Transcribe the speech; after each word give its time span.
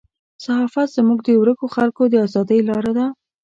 صحافت 0.43 0.89
زموږ 0.97 1.19
د 1.23 1.29
ورکو 1.41 1.65
خلکو 1.75 2.01
د 2.07 2.15
ازادۍ 2.25 2.59
لاره 2.69 2.91
ده. 2.97 3.05